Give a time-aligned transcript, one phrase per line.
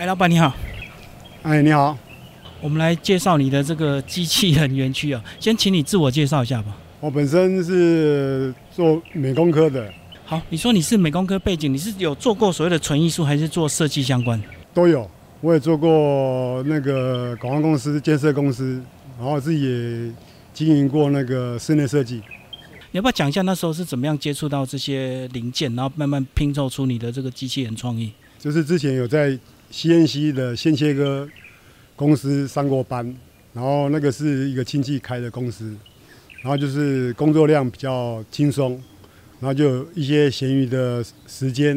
[0.00, 0.50] 哎，老板你好，
[1.42, 1.94] 哎，你好，
[2.62, 5.22] 我们来介绍你的这个机器人园区啊。
[5.38, 6.74] 先请你自我介绍一下吧。
[7.00, 9.92] 我本身是做美工科的，
[10.24, 14.42] 好，你说你是美工科背景，你是有做过所谓的纯艺术，还是做设计相关？
[14.72, 15.06] 都有。
[15.42, 18.82] 我也做过那个广告公司、建设公司，
[19.18, 20.12] 然后自己也
[20.54, 22.22] 经营过那个室内设计。
[22.92, 28.10] 你要不要讲一下那时候是怎么样接触到这些零件，然后慢慢拼凑出你的这个机器人创意？
[28.38, 29.38] 就是之前有在
[29.70, 31.28] CNC 的线切割
[31.96, 33.14] 公司上过班，
[33.52, 35.76] 然后那个是一个亲戚开的公司，
[36.42, 38.72] 然后就是工作量比较轻松，
[39.38, 41.76] 然后就有一些闲余的时间，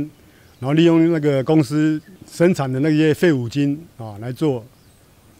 [0.59, 4.65] 然后利用那个公司生产的那些废五金啊来做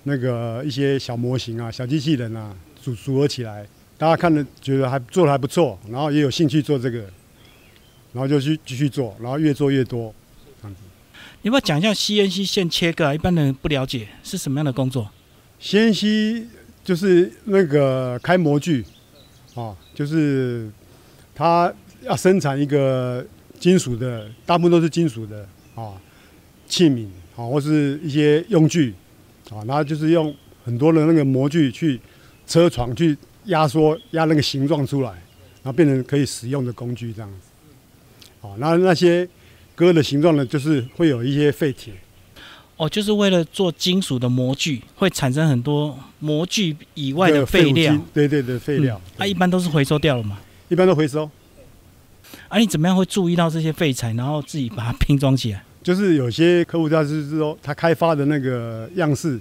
[0.04, 3.66] 那个一些小模型啊、小机器人啊组组合起来，
[3.98, 7.00] 大家看的觉得还做的还不错，然后也有兴趣做这个，
[8.12, 10.14] 然后就去继续做，然后越做越多。
[11.44, 13.14] 你要不要讲一下 CNC 线切割啊？
[13.14, 15.12] 一般人不了解是什么样的工作。
[15.62, 16.46] CNC
[16.86, 18.86] 就是那个开模具，
[19.54, 20.72] 啊，就是
[21.36, 23.26] 它要生产一个
[23.60, 25.92] 金属的，大部分都是金属的啊
[26.66, 28.94] 器皿啊，或是一些用具
[29.50, 32.00] 啊，然后就是用很多的那个模具去
[32.48, 35.10] 车床去压缩压那个形状出来，
[35.62, 38.48] 然后变成可以使用的工具这样子。
[38.48, 39.28] 啊，那那些
[39.76, 41.94] 割的形状呢，就是会有一些废铁。
[42.76, 47.96] 哦，就是为了做金属的模具，会产生很多模具以外的废料。
[48.14, 49.00] 对对对，废料。
[49.18, 50.40] 啊，一般都是回收掉了嘛？
[50.70, 51.30] 一般都回收。
[52.48, 55.64] 啊，你怎么样会注意到这些废材，然后自己把它拼装起来？
[55.84, 59.40] 就是有些客户他是说，他开发的那个样式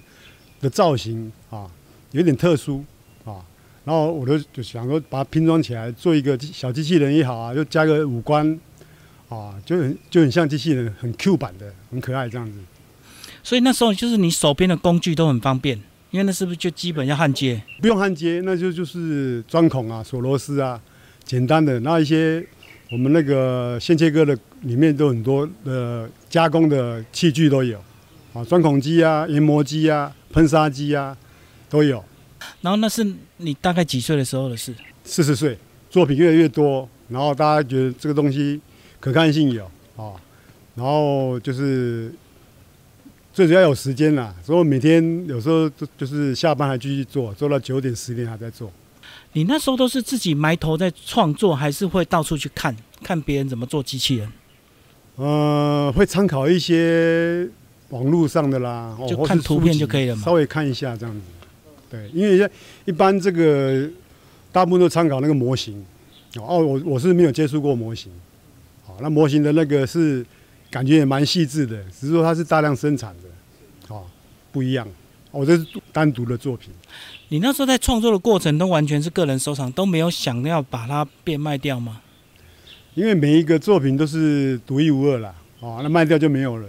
[0.61, 1.67] 的造型啊，
[2.11, 2.85] 有点特殊
[3.25, 3.41] 啊，
[3.85, 8.59] 然后我就就想说把它拼装起来，做一个小机器人也好啊，就加个五官
[9.33, 12.59] 啊，就很就很像机器人，很 Q 版的，很可爱这样子。
[13.43, 15.77] 所以那时候就是你手边的工具都很方便，
[16.11, 17.63] 因为那是不是就基本要焊接？
[17.81, 20.81] 不用焊接，那就就是钻孔啊、锁螺丝啊，
[21.25, 21.81] 简单的。
[21.81, 22.47] 那一些
[22.91, 27.83] 我们那个线切割的里面都很多的加工的器具都有，
[28.33, 31.17] 啊，钻孔机啊、研磨机啊、喷砂机啊
[31.69, 32.05] 都有。
[32.61, 33.07] 然后那是
[33.39, 34.75] 你大概几岁的时候的事？
[35.05, 35.59] 四十岁，
[35.91, 38.61] 作品越来越多，然后大家觉得这个东西
[39.03, 39.65] 可看性有
[39.99, 40.15] 啊，
[40.77, 42.11] 然后就是。
[43.35, 48.71] 最主要有时间啦，所以每天有时候就就是下班还继续做，做到九点十点还在做。
[49.33, 54.31] 你那时候都是自己埋头在创作，还是会到处去看看别人怎么做机器人？
[55.17, 57.49] 呃，会参考一些
[57.89, 61.21] 网络上的啦，就看图片就可以了嘛，稍微看一下这样子。
[61.89, 62.51] 对，因为
[62.85, 63.89] 一般这个
[64.53, 65.83] 大部分都参考那个模型。
[66.37, 68.13] 哦，我我是没有接触过模型。
[69.03, 70.25] 好，那模型的那个是。
[70.73, 74.07] 感觉也蛮细致的，只是说它是大量生产的，哦，
[74.51, 74.89] 不一样。
[75.31, 76.71] 我这是单独的作品。
[77.29, 82.01] 你那时候在创作的过程都完全是个人收藏，都没有想要把它变卖掉吗？
[82.95, 86.67] 因为每一个作品都是独一无二啦，哦，那卖掉就没有了，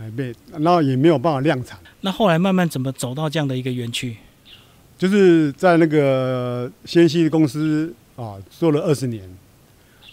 [0.00, 1.78] 哎，被，然后也没有办法量产。
[2.00, 4.16] 那后来慢慢怎么走到这样的一个园区？
[4.98, 9.22] 就是在那个纤细公司啊，做了二十年，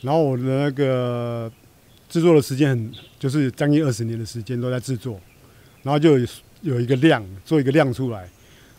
[0.02, 1.52] 然后我的那个。
[2.10, 5.20] 制作的时间很，就是将近二十年的时间都在制作，
[5.84, 6.26] 然后就有
[6.62, 8.30] 有一个量，做一个量出来，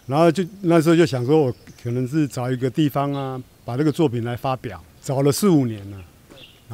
[0.06, 5.98] 然后就那时候就想说，我可能是找一个地方啊，把这个作品来发表，找了四五年了，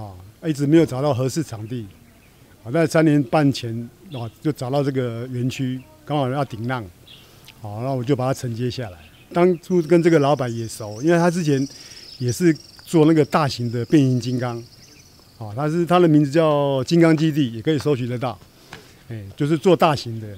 [0.01, 0.15] 啊，
[0.47, 1.89] 一直没有找到合适场地，
[2.63, 3.77] 啊，在三年半前
[4.13, 6.85] 啊，就找到这个园区，刚好要顶浪，
[7.61, 8.99] 好，那我就把它承接下来。
[9.33, 11.67] 当初跟这个老板也熟，因为他之前
[12.21, 12.57] 也是
[12.95, 14.57] 做那个大型的变形金刚。
[15.37, 18.39] 啊，它是它的名字叫金刚基地，也可以搜寻得到。
[19.09, 20.29] 哎，就是做大型的，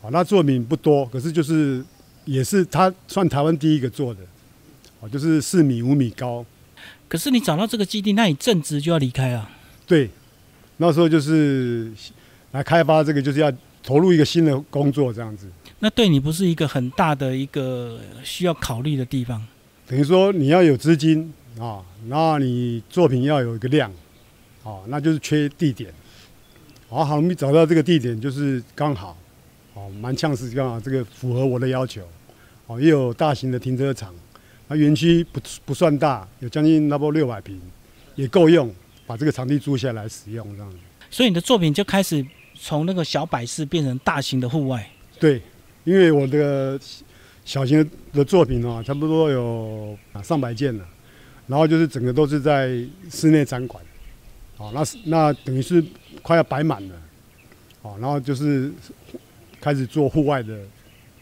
[0.00, 1.84] 啊，那作品不多，可是就是
[2.24, 4.20] 也是它算台湾第一个做的，
[5.02, 6.42] 啊，就是四米五米高。
[7.08, 9.50] 可是你找到这个基地，那你正值就要离开啊？
[9.86, 10.08] 对，
[10.78, 11.92] 那时候就是
[12.52, 13.52] 来开发这个，就是要
[13.82, 15.46] 投入一个新的工作这样子。
[15.80, 19.46] 那对你不是一个很大的一个需要考虑的地方？
[19.86, 23.92] 等于说你要有资金啊，那你作品要有一个量。
[24.64, 25.90] 哦，那就是缺地点，
[26.90, 29.16] 好好容易找到这个地点，就是刚好，
[29.72, 32.02] 哦，蛮呛是刚好这个符合我的要求，
[32.66, 34.14] 哦，也有大型的停车场，
[34.66, 37.58] 那园区不不算大，有将近那不六百平，
[38.14, 38.70] 也够用，
[39.06, 40.70] 把这个场地租下来使用这样。
[41.08, 42.22] 所以你的作品就开始
[42.54, 44.86] 从那个小摆饰变成大型的户外。
[45.18, 45.40] 对，
[45.84, 46.78] 因为我的
[47.42, 50.86] 小型的作品哦，差不多有上百件了，
[51.48, 52.80] 然后就是整个都是在
[53.10, 53.82] 室内展馆。
[54.58, 55.82] 哦，那是那等于是
[56.20, 56.94] 快要摆满了，
[57.82, 58.72] 哦，然后就是
[59.60, 60.58] 开始做户外的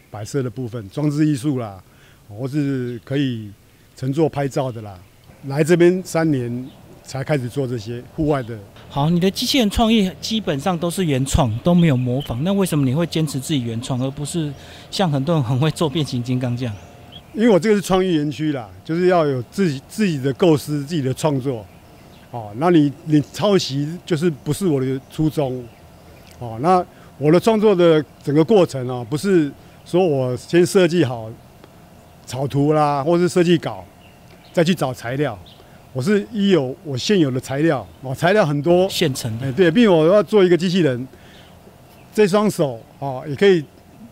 [0.09, 1.81] 摆设的部分，装置艺术啦，
[2.27, 3.51] 或是可以
[3.95, 4.99] 乘坐拍照的啦。
[5.45, 6.67] 来这边三年
[7.03, 8.57] 才开始做这些户外的。
[8.89, 12.43] 好，你的机器人创业基本上都是原创，都没有模仿。
[12.43, 14.51] 那为什么你会坚持自己原创，而不是
[14.89, 16.73] 像很多人很会做变形金刚这样？
[17.37, 21.63] 因为我这个是创意园区啦，就是要有自己自己的构思、自己的创作。
[22.31, 25.63] 哦，那你你抄袭就是不是我的初衷。
[26.39, 26.83] 哦，那
[27.19, 29.51] 我的创作的整个过程啊，不是
[29.85, 31.31] 说我先设计好
[32.25, 33.85] 草图啦，或是设计稿，
[34.51, 35.37] 再去找材料。
[35.93, 39.45] 我是一有我现有的材料，哦，材料很多，现成的。
[39.45, 41.07] 哎，对，并我要做一个机器人，
[42.15, 43.63] 这双手哦，也可以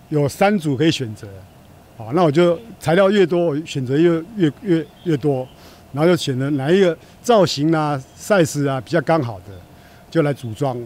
[0.10, 1.28] 有三组可以选择，
[1.98, 5.48] 好，那我就材料越多，我选择越越越越多，
[5.94, 9.46] 然后就选择哪一个造型啊、size 啊比较刚好的，
[10.12, 10.78] 就来组装。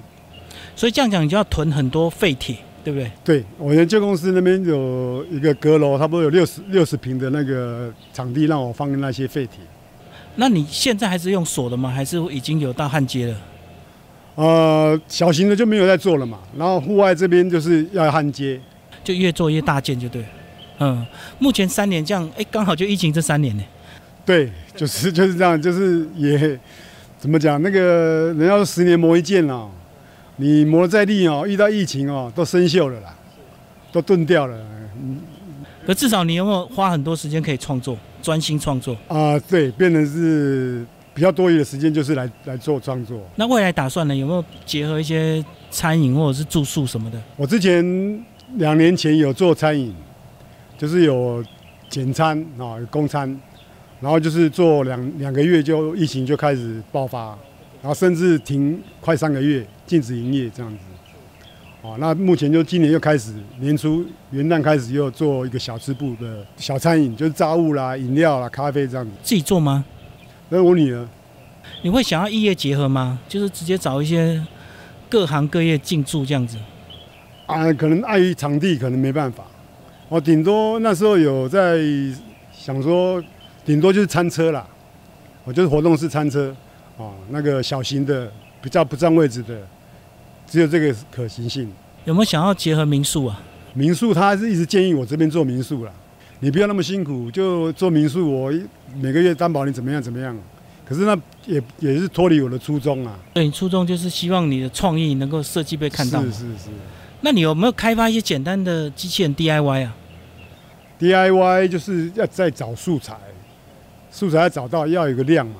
[0.76, 3.12] 所以这样讲，你就要囤很多废铁，对不对？
[3.24, 9.60] 对，我研究公司那边有一个阁楼，差不多有六十六十平的那个场地，让我放那些废铁。
[10.36, 11.90] 那你现在还是用锁的吗？
[11.90, 13.36] 还是已经有到焊接了？
[14.36, 16.40] 呃，小型的就没有在做了嘛。
[16.58, 18.62] 然后户外这边就是要焊接，
[19.04, 20.24] 就越做越大件，就对。
[20.80, 21.06] 嗯，
[21.40, 23.64] 目前三年这样，哎，刚好就疫情这三年呢。
[24.26, 26.60] 对，就是 就是这样，就是也
[27.18, 27.62] 怎么讲？
[27.62, 29.70] 那个人要十年磨一剑哦，
[30.38, 33.14] 你磨再利哦，遇到疫情哦，都生锈了啦，
[33.92, 34.58] 都钝掉了。
[35.02, 35.20] 嗯。
[35.86, 39.40] 可至少你有没有花很多时间可以创作，专心创作啊？
[39.50, 40.86] 对，变成是
[41.16, 43.20] 比较多余的时间，就是来来做创作。
[43.36, 44.16] 那未来打算呢？
[44.16, 47.20] 有没有结合一些餐饮或者是住宿什么的？
[47.36, 48.24] 我之前
[48.58, 49.92] 两年前有做餐饮，
[50.80, 51.44] 就是有
[51.90, 53.28] 简餐啊，公餐，
[54.00, 57.38] 然后就是做两两个月就疫情就开始爆发，
[57.82, 60.78] 然后甚至停快三个月，禁止营业这样子。
[61.82, 69.12] 哦，那目前就今年又开始年初元旦开始又做一个小吃部的小餐饮，就是炸物啦、饮料啦、咖啡这样子。
[69.22, 69.84] 自己做吗？
[70.48, 71.06] 那我女儿。
[71.82, 73.20] 你会想要异业结合吗？
[73.28, 74.42] 就是直接找一些
[75.10, 76.58] 各行各业进驻这样子？
[77.48, 79.44] 啊，可能碍于场地，可能没办法。
[80.10, 81.80] 我顶多那时候有在
[82.52, 83.24] 想说，
[83.64, 84.68] 顶多就是餐车啦，
[85.44, 86.54] 我就是活动式餐车，
[86.98, 88.30] 哦，那个小型的
[88.62, 89.56] 比较不占位置的。
[90.48, 91.72] 只有这个可行性，
[92.06, 93.40] 有没有想要结合民宿啊？
[93.76, 95.92] 民宿他是一直建议我这边做民宿啦，
[96.40, 98.52] 你不要那么辛苦，就做民宿，我
[98.96, 100.36] 每个月担保你怎么样怎么样。
[100.84, 101.16] 可是那
[101.46, 103.16] 也也是脱离我的初衷啊。
[103.32, 106.20] 对，初衷就是希望你的创意能够设计被看到。
[106.24, 106.70] 是是是。
[107.22, 109.96] 那你有没有开发一些简单的机器人 DIY 啊
[111.00, 113.14] ？DIY 就是要再找素材，
[114.10, 115.56] 素材要找到要有个量嘛。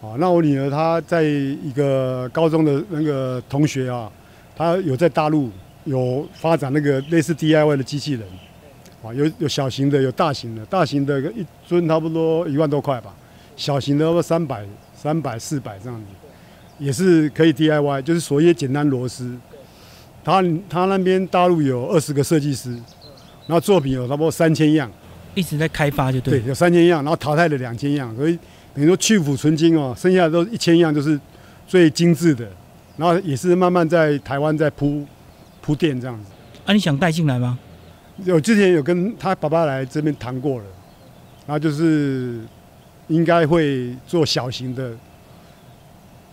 [0.00, 4.10] 啊，那我女儿她在一个高中的那个同学啊，
[4.56, 5.48] 她有在大陆
[5.84, 8.22] 有发展那个类似 DIY 的机器人，
[9.04, 13.14] 啊，有有小型的，有大型的，大型的一尊差不多一万多块吧，
[13.56, 16.06] 小型的三百、三百、四百这样子，
[16.80, 19.38] 也是可以 DIY，就是锁一些简单螺丝。
[20.24, 22.70] 他他那边大陆有二十个设计师，
[23.46, 24.90] 然后作品有差不多三千样，
[25.34, 26.40] 一直在开发就对。
[26.40, 28.38] 对，有三千样，然后淘汰了两千样，所以。
[28.74, 31.20] 等于说去腐存精哦，剩下的都一千样，就是
[31.66, 32.48] 最精致的，
[32.96, 35.06] 然后也是慢慢在台湾在铺
[35.60, 36.30] 铺垫这样子。
[36.64, 37.58] 啊，你想带进来吗？
[38.24, 40.64] 有之前有跟他爸爸来这边谈过了，
[41.46, 42.40] 然后就是
[43.08, 44.92] 应该会做小型的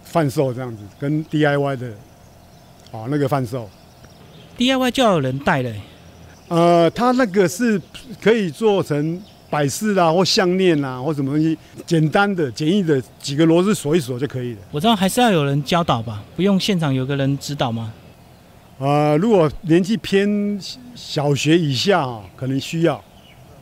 [0.06, 1.90] 贩售这样子，跟 DIY 的
[2.94, 3.70] 啊那个贩售。
[4.60, 5.74] DIY 就要有人带嘞。
[6.50, 7.82] 呃，他那个是
[8.22, 9.20] 可以做成。
[9.52, 14.60] 摆饰啦，或项链啦，或什么东西，简单的、简易的几个螺丝锁一锁就可以了。
[14.70, 17.92] 我知道还是要有人教导吧，不用现场有个人指导吗？
[18.78, 20.60] 呃，如果年纪偏
[20.94, 23.04] 小学以下啊，可能需要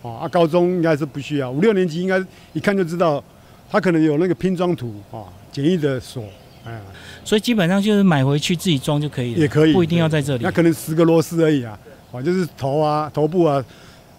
[0.01, 1.49] 啊，高中应该是不需要。
[1.49, 3.23] 五六年级应该一看就知道，
[3.71, 5.23] 他可能有那个拼装图啊，
[5.53, 6.25] 简易的锁，
[6.67, 6.81] 哎，
[7.23, 10.43] 所以基本上就是买回去自己装就可以了，也可以，不一定要在这里。
[10.43, 11.79] 那可能十个螺丝而已啊，
[12.11, 13.63] 啊，就是头啊、头部啊。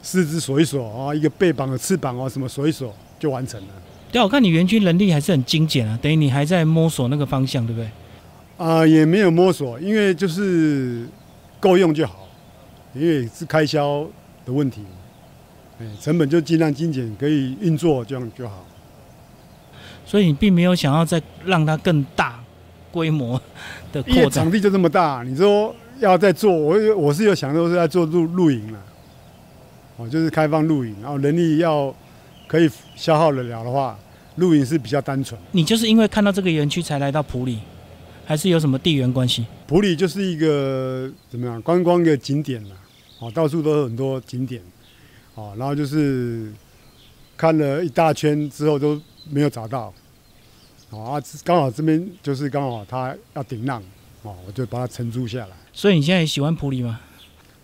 [0.00, 3.66] 四肢锁一锁啊，一个背膀的翅膀啊，什么锁一锁就完成了。
[4.12, 7.90] 对，我看你园区能力还是很精简啊，等于你还在摸索那个方向，对不对？
[8.56, 11.04] 啊，也没有摸索，因为就是
[11.58, 12.28] 够用就好，
[12.94, 14.06] 因为是开销
[14.46, 14.82] 的问题，
[15.80, 18.64] 哎，成本就尽量精简，可以运作这样就好。
[20.08, 22.42] 所以你并没有想要再让它更大
[22.90, 23.38] 规模
[23.92, 28.82] 的扩展，场地就这么大，你说要再做，我我是有想说是在做露露营了。
[29.98, 31.94] 哦，就是开放露营，然后人力要
[32.46, 33.98] 可以消耗得了的话，
[34.36, 35.38] 露营是比较单纯。
[35.50, 37.58] 你就是因为看到这个园区才来到普里，
[38.24, 39.44] 还是有什么地缘关系？
[39.66, 42.70] 普里就是一个怎么样观光的景点了，
[43.18, 44.62] 哦，到处都有很多景点，
[45.34, 46.50] 哦，然后就是
[47.36, 48.98] 看了一大圈之后都
[49.30, 49.92] 没有找到，
[50.90, 53.82] 哦啊，刚好这边就是刚好他要顶浪，
[54.22, 55.56] 哦，我就把它承租下来。
[55.72, 57.00] 所以你现在也喜欢普里吗？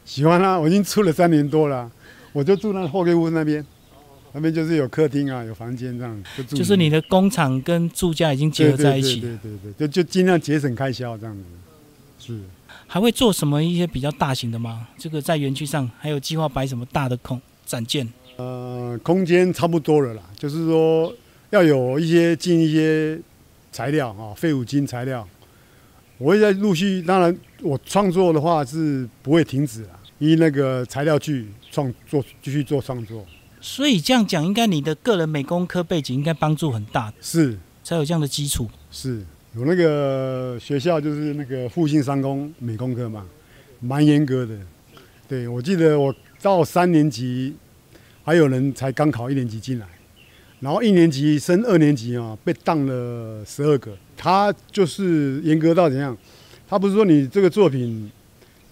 [0.05, 1.91] 喜欢啊，我已经住了三年多了，
[2.33, 3.65] 我就住那后背屋那边，
[4.33, 6.57] 那边就是有客厅啊，有房间这样，就住。
[6.57, 11.43] 就是你的工厂跟住家已经结合在一起，对对对对，就就尽量节省开销这样子。
[12.19, 12.41] 是，
[12.87, 14.89] 还会做什么一些比较大型的吗？
[14.99, 18.07] 这个在园区上还有计划摆什么大的空展件？
[18.37, 21.13] 呃，空间差不多了啦，就是说
[21.55, 23.17] 要有一些进一些
[23.71, 25.27] 材料啊，废五金材料。
[26.19, 33.25] 我会在陆续，当然我创作的话是不会停止了，以那个材料去创作，继续做创作。
[33.61, 38.69] 所以这样讲，应该你的个人美工科背景应该帮助很大，是才有这样的基础。
[38.91, 43.25] 是有那个学校就是那个复兴三工美工科嘛，
[43.79, 44.59] 蛮严格的。
[45.29, 47.55] 对我记得我到三年级，
[48.25, 49.87] 还有人才刚考一年级进来。
[50.65, 53.95] 然后一年级升二年级啊，被当了十二个。
[54.17, 56.17] 他就是严格到怎样？
[56.67, 58.11] 他不是说你这个作品、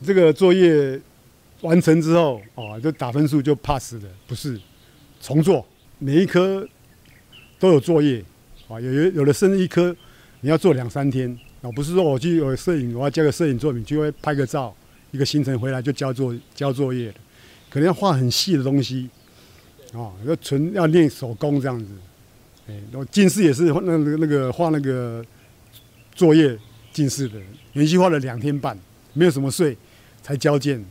[0.02, 0.99] 这个作业
[1.61, 4.58] 完成之后啊，就打分数就 pass 的，不是
[5.20, 5.66] 重做。
[5.99, 6.66] 每一科
[7.58, 8.25] 都有作业
[8.68, 9.94] 啊，有有的甚至一科
[10.40, 14.75] 你要做两三天啊，不是说我去有摄影，我要交个摄影作品，就会拍个照，
[15.11, 17.12] 一个行程回来就交作交作业
[17.68, 19.11] 可能要画很细的东西。
[19.92, 21.87] 哦，要纯要练手工这样子，
[22.66, 25.22] 哎，然后近视也是那个那个画那个
[26.14, 26.56] 作业
[26.94, 27.38] 近视的，
[27.75, 28.75] 连续画了两天半，
[29.12, 29.76] 没有什么睡，
[30.22, 30.82] 才交件。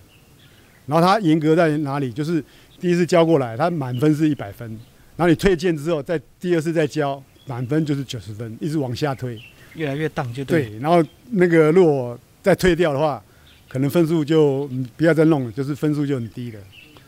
[0.85, 2.11] 然后他严格在哪里？
[2.11, 2.43] 就是
[2.79, 4.69] 第一次交过来，他满分是一百分，
[5.15, 9.41] 然后你退件之后，再第二次再交，满分就是九十分，一直往下推，
[9.73, 10.69] 越来越荡就对。
[10.69, 13.23] 对，然后那个如果再退掉的话，
[13.67, 16.59] 可能分数就不要再弄了，就是分数就很低了，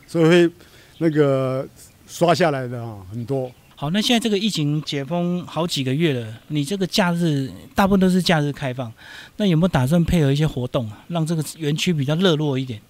[0.08, 0.52] 所以会。
[0.98, 1.66] 那个
[2.06, 3.50] 刷下来的啊很多。
[3.76, 8.90] 好，那现在这个疫情解封好几个月了，你这个假日大部分都是假日开放，
[9.36, 12.80] 那有没有打算配合一些活动啊，让这个园区比较热络一点？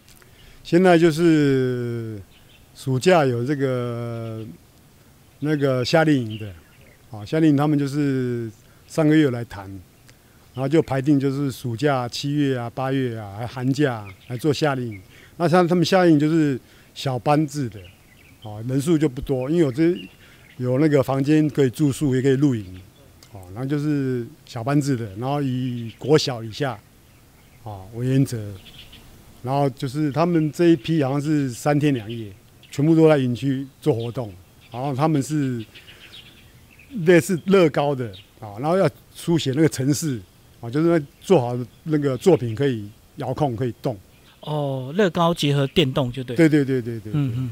[0.62, 2.20] 现在就是
[2.75, 4.44] 暑假有这个
[5.40, 6.52] 那个夏令营的，
[7.11, 8.50] 啊，夏令营他们就是
[8.87, 9.64] 上个月来谈，
[10.52, 15.00] 然后就排定就是暑假七月啊、八月啊，还寒假来做夏令营。
[15.38, 16.61] 那像他们夏令营就是
[16.94, 17.78] 小班制的。
[18.42, 19.98] 啊，人数就不多，因为有这
[20.58, 22.78] 有那个房间可以住宿，也可以露营，
[23.32, 26.78] 哦，然后就是小班制的，然后以国小以下，
[27.62, 28.52] 啊为原则，
[29.42, 32.30] 然后就是他们这一批好像是三天两夜，
[32.70, 34.30] 全部都在营区做活动，
[34.70, 35.64] 然后他们是
[37.06, 40.20] 类似乐高的啊，然后要书写那个城市
[40.60, 42.86] 啊，就是做好那个作品可以
[43.16, 43.98] 遥控可以动。
[44.44, 46.34] 哦，乐高结合电动就对。
[46.36, 47.12] 对对对对对。
[47.14, 47.50] 嗯嗯。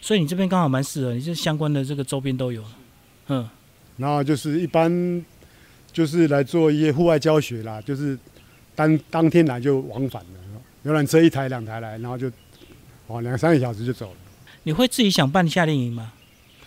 [0.00, 2.62] 所以你这边刚好蛮适合，你这相关的这个周边都有，
[3.26, 3.48] 嗯，
[3.96, 5.24] 然后就是一般
[5.92, 8.16] 就是来做一些户外教学啦，就是
[8.76, 10.38] 当当天来就往返的，
[10.84, 12.30] 游览车一台两台来，然后就
[13.08, 14.16] 哦两三个小时就走了。
[14.62, 16.12] 你会自己想办夏令营吗？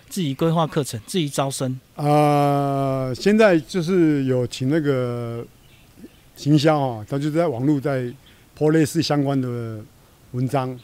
[0.10, 1.80] 自己规划课程，自己招生？
[1.96, 5.46] 呃，现在就是有请那个
[6.36, 8.12] 行销啊，他就在网络在
[8.60, 9.80] 破类似相关的
[10.34, 10.78] 文章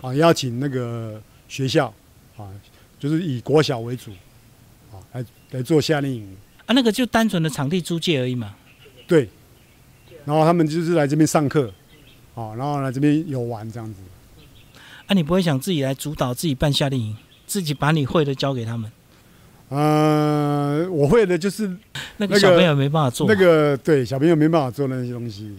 [0.00, 1.22] 啊，邀请那个。
[1.48, 1.94] 学校，
[2.36, 2.50] 啊，
[2.98, 4.10] 就是以国小为主，
[4.90, 6.36] 啊，来来做夏令营
[6.66, 8.56] 啊，那个就单纯的场地租借而已嘛。
[9.06, 9.28] 对，
[10.24, 11.72] 然后他们就是来这边上课，
[12.34, 14.00] 啊，然后来这边游玩这样子。
[15.06, 18.90] 啊，你不会想自己来主导自己办夏令营，自己把你会的教给他们？
[19.68, 21.70] 呃，我会的就是
[22.16, 25.54] 那个小朋友没办法做，那个对小朋友没办法做那些东西，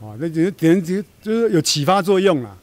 [0.00, 2.56] 啊，那只点就就是有启发作用啦。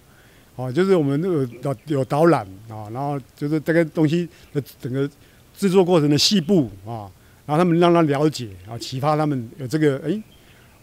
[0.55, 5.09] 哦，就是我们那个导有导览啊，然后就是这个东西的整个
[5.57, 7.09] 制作过程的细部啊，
[7.45, 10.21] 然后他们让他了解啊，启发他们有这个哎，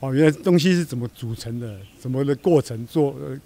[0.00, 3.38] 哦，原来东西是怎么组成的，怎么的过程做呃，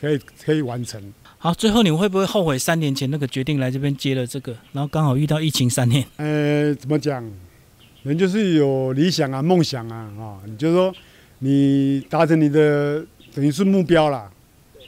[0.00, 1.02] 可以可以完成。
[1.38, 6.06] 好，最后你会不会后悔三年前那个决定来这边接了这个，然后刚好遇到疫情三年？
[6.18, 7.28] 呃，怎么讲？
[8.04, 10.94] 人就是有理想啊，梦想啊，啊，你就说
[11.38, 14.30] 你达成你的等于是目标了。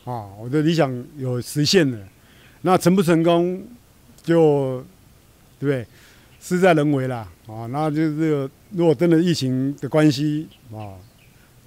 [0.05, 1.99] 啊，我的理想有实现了，
[2.63, 3.61] 那成不成功，
[4.23, 4.85] 就
[5.59, 5.87] 对不对？
[6.39, 10.95] 事在人为啦，啊，那就是如果真的疫情的关系啊，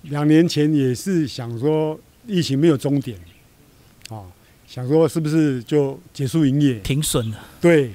[0.04, 3.20] 两年前也是想说疫情没有终点，
[4.08, 4.24] 啊，
[4.66, 6.80] 想说是不是就结束营业？
[6.80, 7.38] 停损了。
[7.60, 7.90] 对，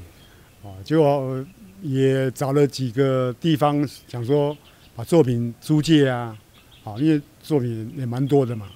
[0.62, 1.42] 啊，结果
[1.80, 4.54] 也找了几个地方，想说
[4.94, 6.36] 把作品租借啊，
[6.84, 8.66] 啊，因为作品也蛮多的嘛，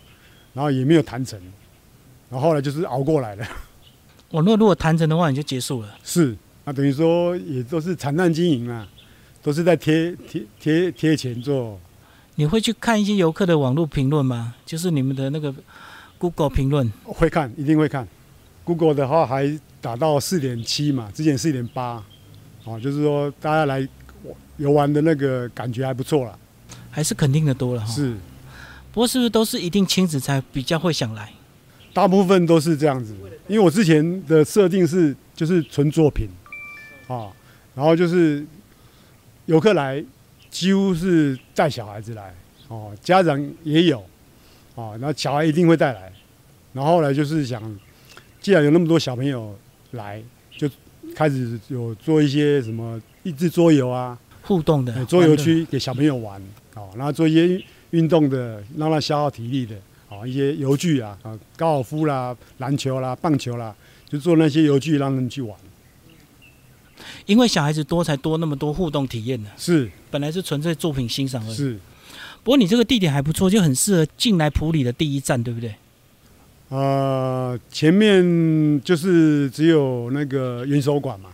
[0.55, 1.39] 然后也没有谈成，
[2.31, 3.47] 然后后来就是熬过来了。
[4.31, 5.95] 网络如果谈成的话，你就结束了。
[6.03, 8.87] 是，那等于说也都是惨淡经营啊，
[9.43, 11.79] 都是在贴贴贴贴钱做。
[12.35, 14.55] 你会去看一些游客的网络评论吗？
[14.65, 15.55] 就是你们的那个
[16.19, 18.07] Google 评论，会看，一定会看。
[18.65, 22.05] Google 的话还达到四点七嘛，之前四点八，
[22.65, 23.87] 哦，就是说大家来
[24.59, 26.39] 游玩的那个感觉还不错啦。
[26.99, 27.87] 还是肯定的多了哈。
[27.87, 28.17] 是，
[28.91, 31.33] 不过是不是都是一定亲子才比较会想来？
[31.95, 33.15] 大部分都是这样子，
[33.47, 36.29] 因为我之前的设定是就是纯作品，
[37.07, 37.31] 啊，
[37.77, 38.45] 然后就是
[39.47, 40.05] 游客来
[40.51, 42.35] 几乎是带小孩子来，
[42.67, 44.01] 哦，家长也有，
[44.75, 46.13] 啊，然后小孩一定会带来，
[46.73, 47.63] 然后后来就是想，
[48.41, 49.57] 既然有那么多小朋友
[49.93, 50.21] 来，
[50.57, 50.69] 就
[51.15, 56.41] 开始有做一些什么益智桌游啊，互动的桌游区给小朋友玩，
[56.79, 59.77] 哦，然后做一些运动的，让他消耗体力的。
[60.11, 63.75] 哦，一些游具啊，啊，高尔夫啦、篮球啦、棒球啦，
[64.09, 65.55] 就做那些游具让他们去玩。
[67.27, 69.51] 因为小孩子多，才多那么多互动体验呢。
[69.59, 71.55] 是，本来是纯粹作品欣赏而已。
[71.55, 71.79] 是。
[72.43, 75.75] 不过你这个地点还不错，就很适合进来普里的第一站，对不对？
[76.71, 81.29] 呃，前面就是只有那个元首馆嘛，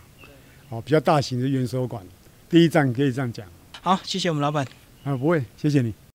[0.67, 2.05] 哦，比较大型的元首馆，
[2.49, 3.47] 第一站可以这样讲。
[3.81, 4.67] 好，谢谢我们老板。
[5.05, 5.95] 啊，不会，谢谢你。